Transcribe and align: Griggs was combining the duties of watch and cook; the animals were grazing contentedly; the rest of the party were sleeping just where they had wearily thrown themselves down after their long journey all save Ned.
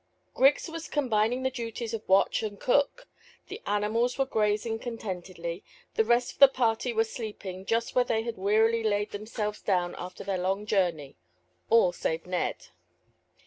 Griggs 0.33 0.67
was 0.67 0.87
combining 0.87 1.43
the 1.43 1.51
duties 1.51 1.93
of 1.93 2.01
watch 2.09 2.41
and 2.41 2.59
cook; 2.59 3.07
the 3.49 3.61
animals 3.67 4.17
were 4.17 4.25
grazing 4.25 4.79
contentedly; 4.79 5.63
the 5.93 6.03
rest 6.03 6.33
of 6.33 6.39
the 6.39 6.47
party 6.47 6.91
were 6.91 7.03
sleeping 7.03 7.67
just 7.67 7.93
where 7.93 8.03
they 8.03 8.23
had 8.23 8.35
wearily 8.35 8.81
thrown 8.81 9.05
themselves 9.11 9.61
down 9.61 9.93
after 9.99 10.23
their 10.23 10.39
long 10.39 10.65
journey 10.65 11.17
all 11.69 11.91
save 11.91 12.25
Ned. 12.25 12.69